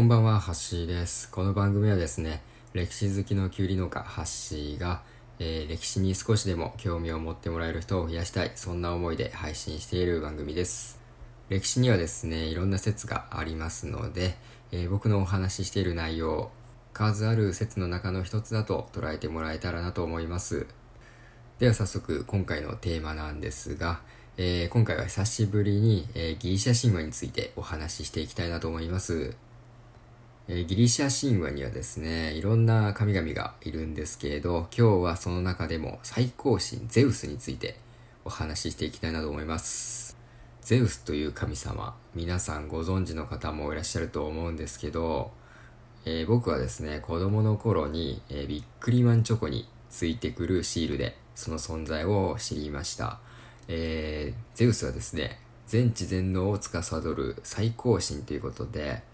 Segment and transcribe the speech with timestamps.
[0.00, 1.30] こんばんは、ハッシーです。
[1.30, 2.40] この番組はですね、
[2.72, 5.02] 歴史好きのキュウリ農家、ハッシーが、
[5.38, 10.98] えー、歴史に少しでも興味を持ってもらえる人を増やしたい、そんな思いで配信している番組です。
[11.50, 14.38] 歴史にはですね、いろんな説がありますので、
[14.72, 16.50] えー、僕のお話ししている内容、
[16.94, 20.66] 数ある説の中の一つだと捉えてもらえたらなと思います。
[21.58, 24.00] では早速、今回のテーマなんですが、
[24.38, 29.36] えー、今回は久しぶりに、え、ギリシャ神話についてお話ししていきたいなと思います。
[30.52, 37.76] え、ギリシャ神話にはですね、いろんな神々がいるんですけれど、今日はその中でも最高神ゼウスについて
[38.24, 40.16] お話ししていきたいなと思います。
[40.60, 45.30] ゼウスという神様、皆さんご存知の方もいらっしゃると思うんですけど、
[46.04, 53.20] えー、僕はですね、子供の頃に、えー、ビックリマンチョコについてくるシールでその存在を知りました。
[53.68, 59.08] えー、ゼウスはですね、全知全能を司る最高神ということで、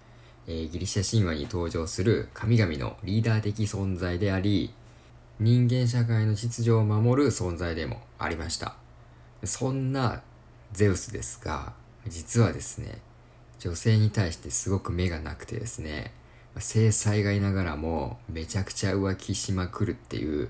[0.48, 4.72] え、ギリシャ神話に登場する神々のリーダー的存在であり、
[5.40, 8.76] 人間社会の秩序を守る存在でもありました。
[9.44, 10.22] そんな
[10.72, 11.72] ゼウスですが、
[12.06, 13.00] 実はですね、
[13.58, 16.12] 女性に対してすごく目がなくてですね、
[16.58, 20.48] 制裁がいながらもめちゃくちゃ浮気しまくるっていう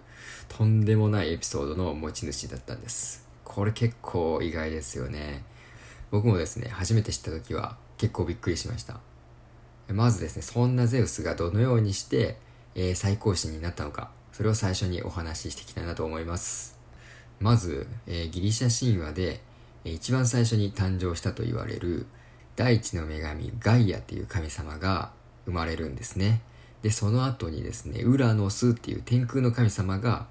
[0.48, 3.26] とんでもないエピソードの持ち主だったんです。
[3.44, 5.42] これ結構意外ですよね。
[6.10, 9.00] 僕もですね、初めて知った時は結構びっくりしました。
[9.92, 12.38] まずですね、そんなゼウスがどのようにして、
[12.74, 16.76] えー、最高神になったのか、それを最初にお話ししていきたいなと思います。
[17.40, 19.40] まず、えー、ギリシャ神話で、
[19.84, 22.06] 一番最初に誕生したと言われる
[22.56, 25.12] 大地の女神ガイアっていう神様が
[25.44, 26.40] 生まれるんですね。
[26.82, 30.26] で、その後にですね、ウラノスっていう天空の神様が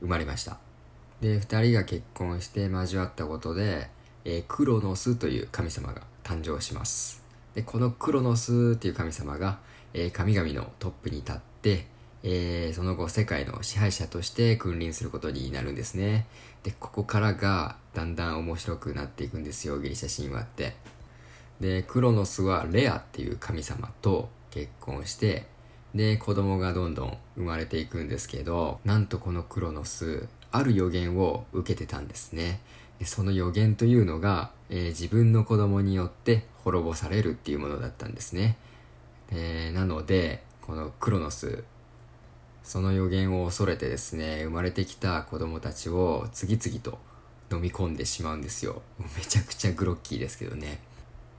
[0.00, 0.58] 生まれました。
[1.20, 3.88] で、二人が結婚して交わったことで、
[4.24, 7.22] えー、クロノスという神様が誕生します。
[7.54, 9.58] で、このクロノスっていう神様が、
[9.92, 11.86] えー、神々のトップに立って、
[12.22, 16.26] えー、その後世界の支配者として君臨することになるんですね。
[16.62, 20.74] で、ここからがだんだん面白くなっていくんですよ、ギリシャ神話って。
[21.60, 25.46] で、クロノスはレアっていう神様と結婚して、
[25.94, 32.60] で、子供がどんどん生まれていくんですけど、なんとこのクロノス、ある予言を受けてたんですね。
[33.04, 38.56] その予言というのが、えー、自分の子供によって滅ぼされるっていうものだったんですね。
[39.32, 41.64] えー、なので、このクロノス、
[42.62, 46.98] その予言を恐れてですね、生まれてきた子供たちを次々と
[47.50, 48.82] 飲み込んでしまうんですよ。
[49.16, 50.80] めちゃくちゃグロッキーですけどね。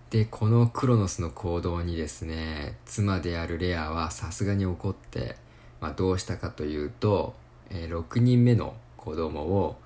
[0.10, 5.38] で、このクロノスの行動にですね、妻であるレアはさすがに怒って、
[5.80, 7.34] まあ、どうしたかというと、
[7.70, 9.78] えー、6人目の子供を、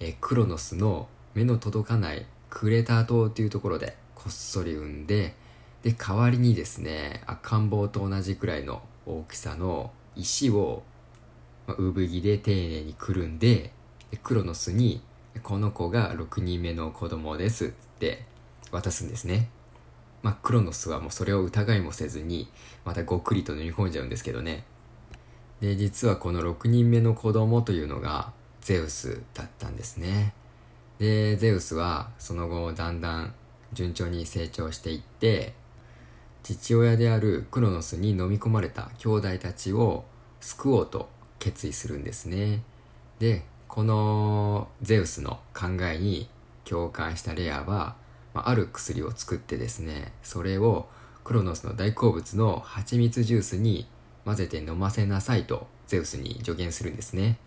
[0.00, 5.34] えー、クロノスの目の届かないクレタ島っていうところでこっそり産んで、
[5.82, 10.82] で、代わりにですね、赤ん坊と同じくらいの大きさの石を、
[11.66, 13.72] まあ、産着で丁寧にくるんで、
[14.10, 15.02] でクロノスに、
[15.42, 17.68] この子が6人目の子供ですっ
[17.98, 18.24] て
[18.70, 19.50] 渡すんですね。
[20.22, 22.48] まあ、クロノスはもうそれを疑いもせずに、
[22.84, 24.64] またごっくりと飲み込んじゃうんですけどね。
[25.60, 30.32] で、実はこの6人目の子供というのが、ゼウスだったんですね。
[30.98, 33.34] で、ゼウスはその後だんだん
[33.72, 35.54] 順調に成長していって、
[36.42, 40.04] 父親であるクロノスに飲み込まれた兄弟たちを
[40.40, 42.62] 救おうと決意するんですね。
[43.18, 46.28] で、このゼウスの考えに
[46.64, 47.96] 共感したレアは、
[48.34, 50.86] まあ、る薬を作ってですね、それを
[51.24, 53.86] クロノスの大好物の蜂蜜ジュースに
[54.24, 57.38] 混ぜて飲ませなさいとゼウスに助言するんですね。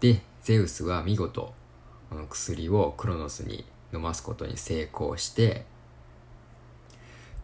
[0.00, 1.52] で、ゼウスは見事、
[2.10, 5.64] この薬をクロノスに飲ますことに成功して、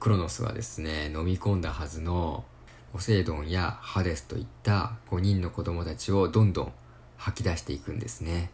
[0.00, 2.44] クロノスはですね、飲み込んだはずの
[2.92, 6.72] ポセイドンやハデスといった5人の子供たちをどんどん
[7.16, 8.50] 吐き出していくんですね。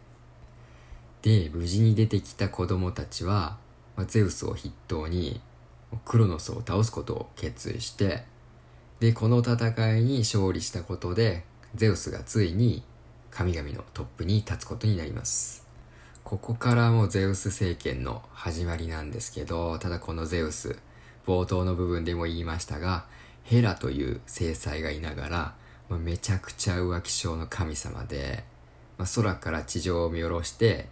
[1.21, 3.57] で、無事に出てきた子供たちは、
[3.95, 5.41] まあ、ゼウスを筆頭に
[6.05, 8.23] クロノスを倒すことを決意して、
[8.99, 11.43] で、この戦いに勝利したことで、
[11.75, 12.83] ゼウスがついに
[13.31, 15.68] 神々のトップに立つことになります。
[16.29, 20.77] ここからもうゼウス政権の始まりなんですけど、ただこのゼウス、
[21.25, 23.05] 冒頭の部分でも言いましたが、
[23.45, 25.55] ヘラという制裁がいながら、
[25.89, 28.43] まあ、めちゃくちゃ浮気症の神様で、
[28.99, 30.89] まあ、空から地上を見下ろして、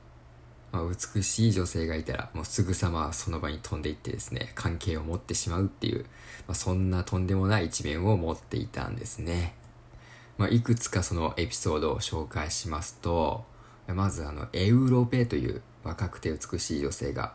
[0.71, 6.05] まあ、美しい女性がいたら、もうすぐさまその場に飛んでいってですね、関係を持ってしまうっていう、
[6.47, 9.53] まあ、そんなとんでもない一面を持っていたんですね。
[10.39, 13.45] まあ、いくつかそのエピソードを紹介しますと、
[13.93, 17.33] まずあの、エウロペという若くて美しい女性が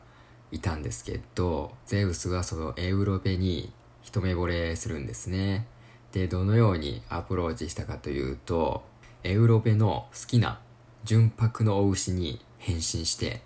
[0.51, 3.73] いたんですけど、ゼウスはそのエウロペに
[4.03, 5.67] 一目惚れするんですね。
[6.13, 8.85] で、どのようにアプローチしたかというと、
[9.25, 10.61] エウロペの好きな
[11.05, 13.41] 純白のお牛に変身して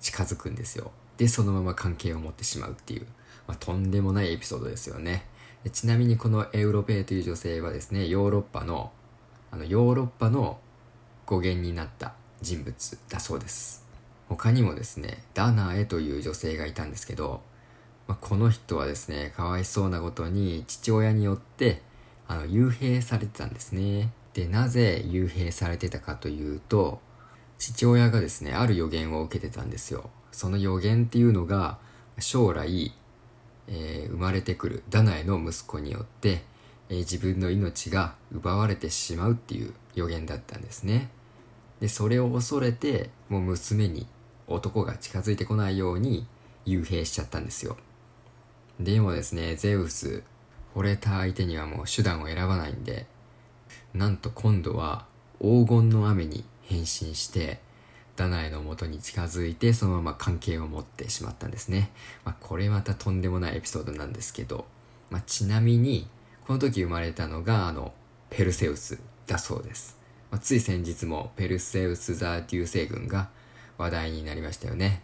[0.00, 0.90] 近づくんですよ。
[1.16, 3.06] で、そのまま関係を持ってしまうっていう、
[3.46, 5.26] まあ、とんでもないエピソードですよね。
[5.72, 8.92] ちなみにこのエウロペという女性はですね、ヨーロッパの、
[9.50, 10.58] あの、ヨーロッパの
[11.24, 13.84] 語源になった人物だそうです。
[14.28, 17.40] 他にもですね、ダナエという女性がいたんですけど、
[18.06, 21.82] まあ、この人はですね、かわいそうなことに父親によって
[22.26, 24.10] あの幽閉されてたんですね。
[24.34, 27.00] で、なぜ幽閉されてたかというと、
[27.58, 30.10] 父親がですね、ある予言を受けてたんですよ。
[30.32, 31.78] その予言っていうのが、
[32.18, 32.92] 将来、
[33.68, 36.42] えー、生まれてくるダナエの息子によって、
[36.88, 41.10] えー、自分の命が奪われてしまうっていう予言だったんですね。
[41.82, 44.06] で、それを恐れて、もう娘に
[44.46, 46.28] 男が近づいてこないように
[46.64, 47.76] 幽閉しちゃったんですよ。
[48.78, 50.22] でもですね、ゼウス、
[50.76, 53.06] 惚れた相手にはもう手段を選ばないんで、
[53.94, 55.06] なんと今度は
[55.40, 57.58] 黄金の雨に変身して、
[58.14, 61.90] ダナエの元に近づいてそのまま関係を持ってしまったんですね。
[62.24, 64.66] まあ、これまたとんでもないエピソードなんですけど、
[65.10, 66.06] まあ、ちなみに、
[66.46, 67.92] この時生まれたのがあの、
[68.30, 70.01] ペルセウスだそうです。
[70.32, 73.28] まあ、つい先日もペルセウス座流星群が
[73.76, 75.02] 話題になりましたよね。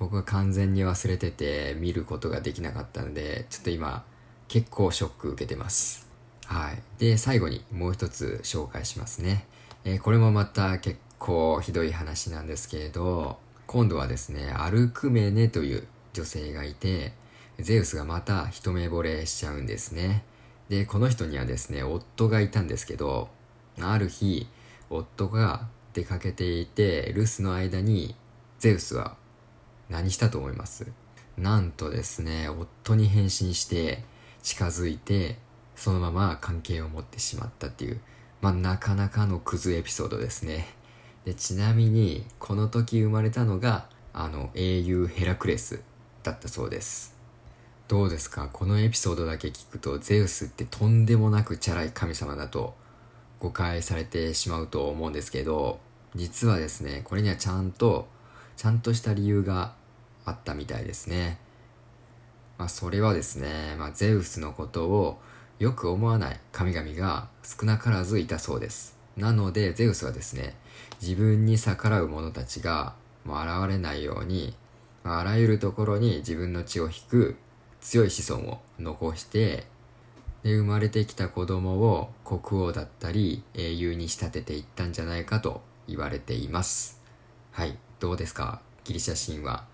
[0.00, 4.04] 僕は完全に忘れてて見ることができなかったので、ちょっと今
[4.48, 6.08] 結構ショック受けてます。
[6.46, 6.82] はい。
[6.98, 9.46] で、最後にもう一つ紹介しますね。
[9.84, 17.12] えー、これもまた結構ひどい話なんですけれど、今度はですね、アルクメネという女性がいて、
[17.60, 20.24] ゼウスがまた一目惚れしちゃうんですね。
[20.68, 23.28] で、この人にはですね、夫がいたんですけど、
[23.80, 24.46] ある日、
[24.90, 28.14] 夫が出かけていて、留守の間に、
[28.58, 29.16] ゼウスは
[29.88, 30.86] 何したと思います？
[31.36, 34.04] なんとですね、夫に変身して、
[34.42, 35.38] 近づいて、
[35.74, 38.00] そのまま関係を持ってしまったっていう、
[38.40, 40.68] まあ、なかなかのクズエピソードですね。
[41.24, 45.80] で、ちなみに、この時生まれたのが、あの、英雄ヘラクレス
[46.22, 47.16] だったそうです。
[47.88, 48.48] どうですか？
[48.52, 52.74] このエピソードだけ聞くと、ゼウスってとんでもなくチャラい神様だと
[53.42, 55.80] 誤解されてしまうと思うんですけど、
[56.14, 58.06] 実はですね、これにはちゃんと、
[58.56, 59.74] ちゃんとした理由が
[60.24, 61.38] あったみたいですね。
[62.56, 65.18] まあ、それはですね、まあ、ゼウスのことを
[65.58, 68.96] よく思わない神々が少なからずいたそうです。
[69.16, 70.54] なので、ゼウスはですね、
[71.02, 72.94] 自分に逆らう者たちが
[73.24, 74.54] もう現れないように、
[75.02, 77.36] あ、あらゆるところに自分の血を引く
[77.80, 79.66] 強い子孫を残して、
[80.42, 87.00] で、生まれてきた子供を国王だったり英雄に仕立てていったんじゃないかと言われています。
[87.52, 88.60] はい、どうですか？
[88.84, 89.64] ギリシャ神話。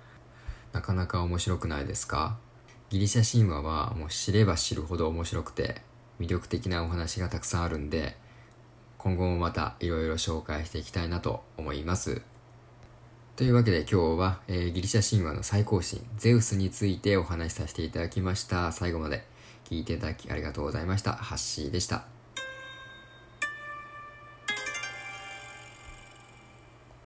[0.73, 2.37] なかなか面白くないですか？
[2.91, 5.83] ギリシャ神話はもう知れば知るほど面白くて
[6.21, 8.17] 魅力的なお話がたくさんあるんで
[8.97, 12.23] 今後もまたいろいろ紹介していきたいなと思います。
[13.37, 18.73] というわけで今日は、えー、ギリシャ神話の最高神ゼウスについてお話しさせていただきました。
[18.73, 19.25] 最後まで
[19.69, 21.13] 聞いていただきありがとうございました。
[21.13, 22.18] ハッシーでした。